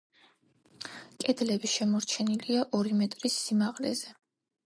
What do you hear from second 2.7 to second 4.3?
ორი მეტრის სიმაღლეზე.